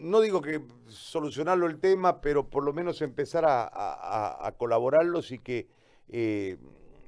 [0.00, 5.66] no digo que solucionarlo el tema, pero por lo menos empezar a, colaborarlos y que
[6.08, 6.56] eh,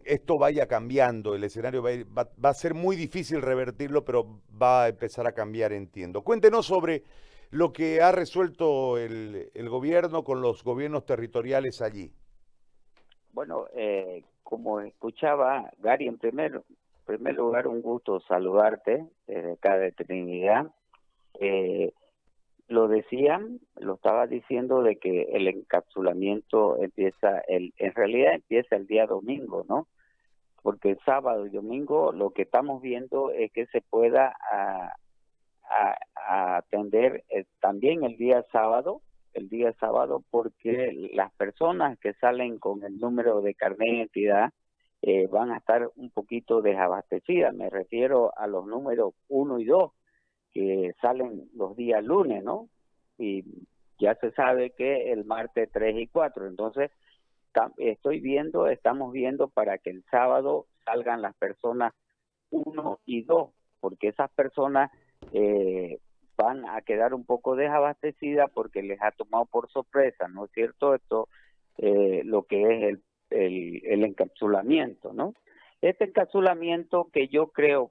[0.05, 1.35] esto vaya cambiando.
[1.35, 6.23] El escenario va a, ser muy difícil revertirlo, pero va a empezar a cambiar, entiendo.
[6.23, 7.05] Cuéntenos sobre
[7.51, 12.13] lo que ha resuelto el, gobierno con los gobiernos territoriales allí.
[13.33, 16.63] Bueno, eh, como escuchaba, Gary, en primer,
[17.07, 20.73] primer lugar, un gusto saludarte desde acá de Trinidad.
[21.39, 21.93] Eh,
[22.71, 28.87] lo decían, lo estaba diciendo de que el encapsulamiento empieza, el, en realidad empieza el
[28.87, 29.89] día domingo, ¿no?
[30.63, 34.93] Porque el sábado y domingo lo que estamos viendo es que se pueda a,
[36.59, 39.03] atender eh, también el día sábado,
[39.35, 44.53] el día sábado, porque las personas que salen con el número de carnet de identidad
[45.03, 47.55] eh, van a estar un poquito desabastecidas.
[47.55, 49.93] Me refiero a los números 1 y 2
[50.53, 52.69] que salen los días lunes, ¿no?
[53.19, 53.45] Y
[53.99, 56.47] ya se sabe que el martes 3 y 4.
[56.47, 56.91] Entonces,
[57.77, 61.93] estoy viendo, estamos viendo para que el sábado salgan las personas
[62.51, 64.91] 1 y 2, porque esas personas
[65.33, 65.99] eh,
[66.37, 70.95] van a quedar un poco desabastecidas porque les ha tomado por sorpresa, ¿no es cierto?
[70.95, 71.29] Esto,
[71.79, 75.35] eh, lo que es el, el, el encapsulamiento, ¿no?
[75.83, 77.91] Este encapsulamiento que yo creo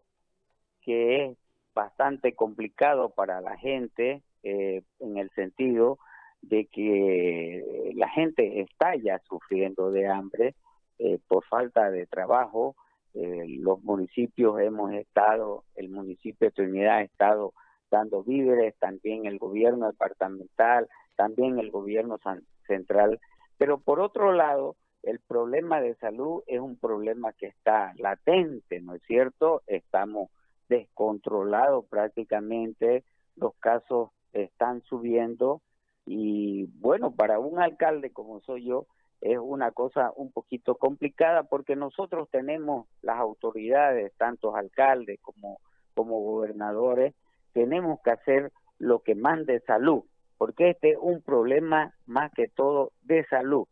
[0.82, 1.38] que es
[1.80, 5.98] bastante complicado para la gente eh, en el sentido
[6.42, 10.56] de que la gente está ya sufriendo de hambre
[10.98, 12.76] eh, por falta de trabajo.
[13.14, 17.54] Eh, los municipios hemos estado, el municipio de Trinidad ha estado
[17.90, 22.20] dando víveres, también el gobierno departamental, también el gobierno
[22.68, 23.22] central.
[23.58, 28.96] Pero por otro lado, el problema de salud es un problema que está latente, ¿no
[28.96, 29.62] es cierto?
[29.66, 30.30] Estamos
[30.70, 33.04] descontrolado prácticamente,
[33.36, 35.62] los casos están subiendo
[36.06, 38.88] y bueno, para un alcalde como soy yo
[39.22, 45.60] es una cosa un poquito complicada porque nosotros tenemos las autoridades, tanto alcaldes como,
[45.94, 47.14] como gobernadores,
[47.54, 50.04] tenemos que hacer lo que mande salud,
[50.38, 53.68] porque este es un problema más que todo de salud.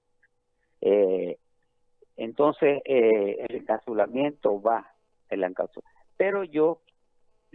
[0.81, 1.37] Eh,
[2.17, 4.91] entonces, eh, el encapsulamiento va,
[5.29, 5.97] el encapsulamiento.
[6.17, 6.81] Pero yo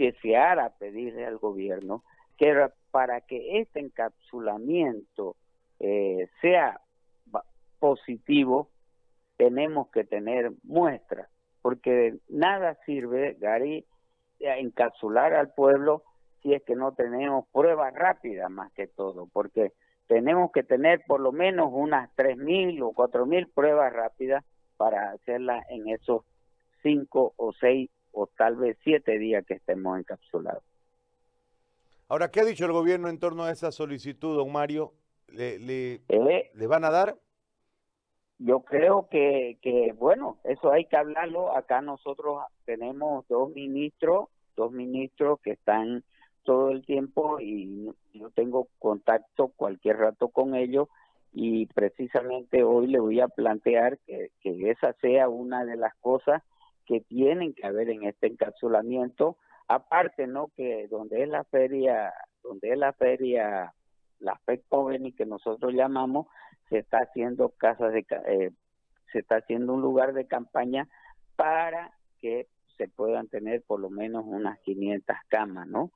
[0.07, 2.03] deseara pedirle al gobierno
[2.37, 5.37] que para que este encapsulamiento
[5.79, 6.81] eh, sea
[7.79, 8.69] positivo,
[9.37, 11.29] tenemos que tener muestras,
[11.62, 13.85] porque nada sirve, Gary,
[14.39, 16.03] encapsular al pueblo
[16.43, 19.73] si es que no tenemos pruebas rápidas más que todo, porque
[20.09, 24.45] tenemos que tener por lo menos unas 3.000 o 4.000 pruebas rápidas
[24.77, 26.25] para hacerlas en esos
[26.83, 30.62] cinco o seis o tal vez siete días que estemos encapsulados.
[32.09, 34.93] Ahora, ¿qué ha dicho el gobierno en torno a esa solicitud, don Mario?
[35.28, 37.17] ¿Le, le, eh, van a dar?
[38.39, 41.56] Yo creo que, que, bueno, eso hay que hablarlo.
[41.56, 46.05] Acá nosotros tenemos dos ministros, dos ministros que están
[46.43, 50.89] todo el tiempo y yo tengo contacto cualquier rato con ellos
[51.33, 56.43] y precisamente hoy le voy a plantear que, que esa sea una de las cosas
[56.87, 59.37] que tienen que haber en este encapsulamiento,
[59.69, 60.48] aparte, ¿no?
[60.56, 62.12] Que donde es la feria,
[62.43, 63.72] donde es la feria,
[64.19, 64.41] la
[65.00, 66.26] y que nosotros llamamos,
[66.69, 68.50] se está haciendo casas de, eh,
[69.12, 70.88] se está haciendo un lugar de campaña
[71.37, 75.91] para que se puedan tener por lo menos unas 500 camas, ¿no?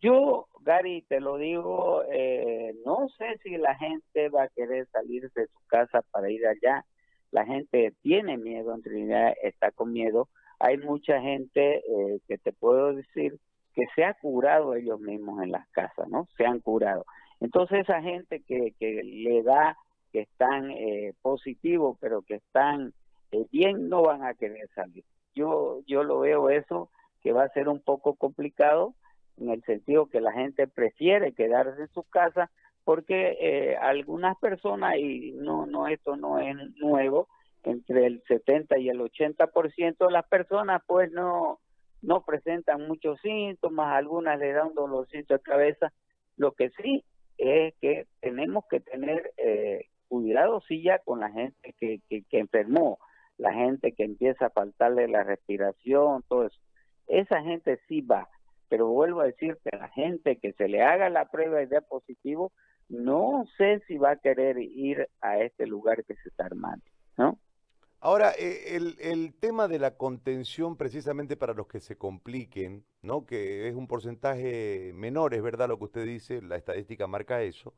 [0.00, 5.28] Yo, Gary, te lo digo, eh, no sé si la gente va a querer salir
[5.32, 6.84] de su casa para ir allá
[7.30, 10.28] la gente tiene miedo en Trinidad, está con miedo.
[10.58, 13.38] Hay mucha gente eh, que te puedo decir
[13.74, 16.26] que se ha curado ellos mismos en las casas, ¿no?
[16.36, 17.04] Se han curado.
[17.40, 19.76] Entonces esa gente que, que le da,
[20.12, 22.92] que están eh, positivos, pero que están
[23.30, 25.04] eh, bien, no van a querer salir.
[25.34, 26.90] Yo, yo lo veo eso,
[27.22, 28.94] que va a ser un poco complicado,
[29.36, 32.50] en el sentido que la gente prefiere quedarse en su casa
[32.88, 37.28] porque eh, algunas personas, y no, no, esto no es nuevo,
[37.62, 41.58] entre el 70 y el 80% de las personas pues no,
[42.00, 45.92] no presentan muchos síntomas, algunas le dan dolorcito de cabeza.
[46.38, 47.04] Lo que sí
[47.36, 52.38] es que tenemos que tener eh, cuidado sí ya con la gente que, que, que
[52.38, 52.98] enfermó,
[53.36, 56.58] la gente que empieza a faltarle la respiración, todo eso.
[57.06, 58.30] Esa gente sí va,
[58.70, 61.82] pero vuelvo a decir que la gente que se le haga la prueba y dé
[61.82, 62.50] positivo,
[62.88, 66.84] no sé si va a querer ir a este lugar que se está armando,
[67.16, 67.38] ¿no?
[68.00, 73.26] Ahora, eh, el, tema de la contención precisamente para los que se compliquen, ¿no?
[73.26, 77.74] que es un porcentaje menor, es verdad lo que usted dice, la estadística marca eso,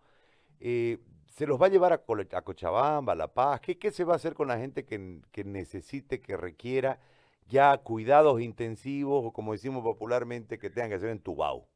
[0.60, 2.04] eh, ¿se los va a llevar a,
[2.42, 3.60] Cochabamba, a La Paz?
[3.62, 7.00] ¿Qué, ¿Qué se va a hacer con la gente que, que necesite, que requiera
[7.48, 11.66] ya cuidados intensivos o como decimos popularmente, que tengan que hacer en Tubao?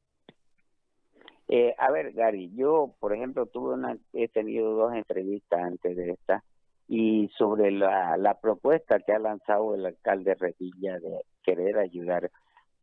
[1.48, 6.10] Eh, a ver, Gary, yo, por ejemplo, tuve una, he tenido dos entrevistas antes de
[6.10, 6.42] esta
[6.88, 12.30] y sobre la, la propuesta que ha lanzado el alcalde Revilla de querer ayudar.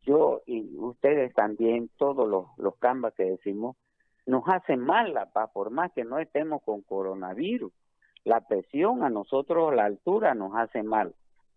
[0.02, 3.76] Yo y ustedes también, todos los, los cambas que decimos,
[4.26, 7.72] nos hacen mal la paz, por más que no estemos con coronavirus.
[8.24, 11.14] La presión a nosotros, la altura nos hace mal.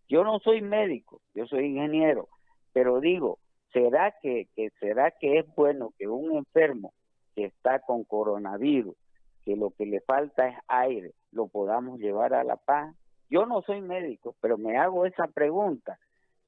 [0.08, 2.28] Yo no soy médico, yo soy ingeniero,
[2.74, 3.40] pero digo,
[3.75, 4.48] ¿será que,
[4.80, 6.94] será que es bueno que un enfermo
[7.36, 8.95] que está con coronavirus,
[9.44, 12.95] que lo que le falta es aire, lo podamos llevar a la paz?
[13.30, 16.00] Yo no soy médico, pero me hago esa pregunta.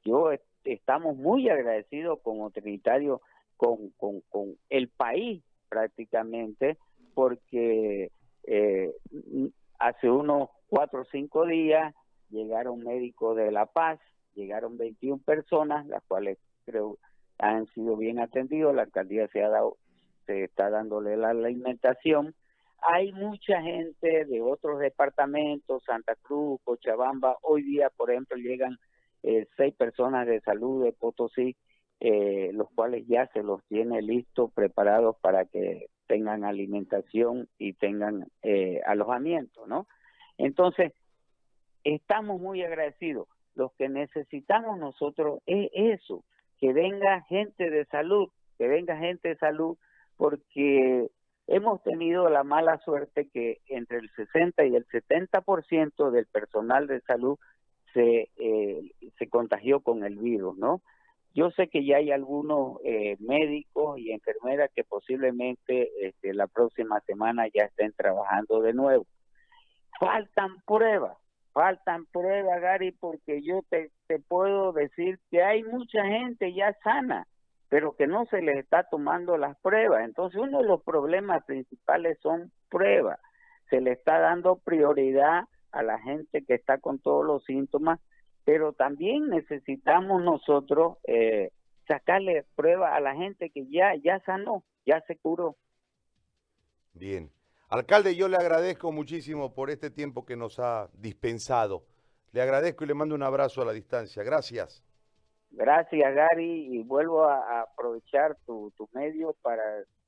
[0.05, 0.29] Yo
[0.63, 3.21] estamos muy agradecidos como Trinitario
[3.57, 6.77] con, con, con el país prácticamente,
[7.13, 8.09] porque
[8.43, 8.93] eh,
[9.79, 11.93] hace unos cuatro o cinco días
[12.29, 13.99] llegaron médicos de La Paz,
[14.33, 16.97] llegaron 21 personas, las cuales creo
[17.39, 19.77] han sido bien atendidos, la alcaldía se ha dado,
[20.25, 22.35] se está dándole la alimentación.
[22.81, 28.77] Hay mucha gente de otros departamentos, Santa Cruz, Cochabamba, hoy día, por ejemplo, llegan
[29.23, 31.55] eh, seis personas de salud de Potosí,
[31.99, 38.27] eh, los cuales ya se los tiene listos, preparados para que tengan alimentación y tengan
[38.43, 39.87] eh, alojamiento, ¿no?
[40.37, 40.93] Entonces,
[41.83, 43.27] estamos muy agradecidos.
[43.55, 46.23] Lo que necesitamos nosotros es eso,
[46.59, 49.77] que venga gente de salud, que venga gente de salud,
[50.17, 51.09] porque
[51.47, 57.01] hemos tenido la mala suerte que entre el 60 y el 70% del personal de
[57.01, 57.37] salud
[57.93, 60.81] se, eh, se contagió con el virus, ¿no?
[61.33, 66.99] Yo sé que ya hay algunos eh, médicos y enfermeras que posiblemente este, la próxima
[67.01, 69.05] semana ya estén trabajando de nuevo.
[69.99, 71.15] Faltan pruebas,
[71.57, 73.89] faltan pruebas, Gary, porque yo te,
[74.27, 77.25] puedo decir que hay mucha gente ya sana,
[77.67, 80.05] pero que no se les está tomando las pruebas.
[80.05, 83.19] Entonces, uno de los problemas principales son pruebas.
[83.71, 87.99] Se le está dando prioridad a la gente que está con todos los síntomas,
[88.45, 91.49] pero también necesitamos nosotros eh,
[91.87, 95.55] sacarle prueba a la gente que ya, ya sanó, ya se curó.
[96.93, 97.31] Bien.
[97.69, 101.83] Alcalde, yo le agradezco muchísimo por este tiempo que nos ha dispensado.
[102.31, 104.23] Le agradezco y le mando un abrazo a la distancia.
[104.23, 104.83] Gracias.
[105.51, 109.63] Gracias, Gary, y vuelvo a, aprovechar tu, tu medio para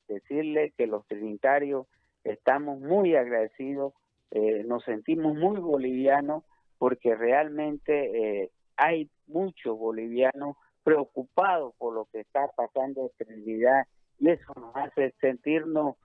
[0.07, 1.85] decirle que los trinitarios
[2.23, 3.93] estamos muy agradecidos,
[4.31, 6.43] eh, nos sentimos muy bolivianos
[6.77, 13.85] porque realmente eh, hay muchos bolivianos preocupados por lo que está pasando en Trinidad
[14.17, 15.95] y eso nos hace sentirnos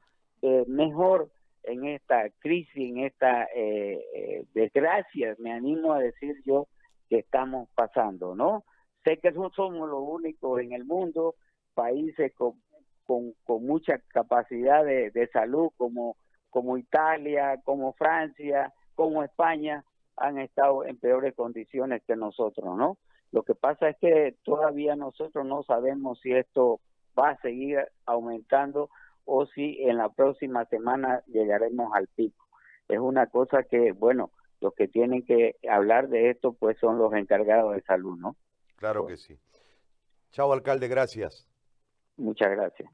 [0.42, 1.30] eh, mejor
[1.66, 6.68] en esta crisis, en esta eh, eh, desgracia, me animo a decir yo,
[7.08, 8.64] que estamos pasando, ¿no?
[9.04, 11.34] Sé que no somos los únicos en el mundo,
[11.74, 12.54] países con,
[13.04, 13.34] con,
[13.66, 16.16] mucha capacidad de, de salud como,
[16.50, 19.84] como Italia, como Francia, como España,
[20.16, 22.98] han estado en peores condiciones que nosotros, ¿no?
[23.32, 26.80] Lo que pasa es que todavía nosotros no sabemos si esto
[27.18, 28.90] va a seguir aumentando
[29.24, 32.46] o si en la próxima semana llegaremos al pico.
[32.88, 37.12] Es una cosa que, bueno, los que tienen que hablar de esto pues son los
[37.14, 38.36] encargados de salud, ¿no?
[38.76, 39.38] Claro que sí.
[40.30, 41.46] Chao, alcalde, gracias.
[42.16, 42.90] Muchas gracias.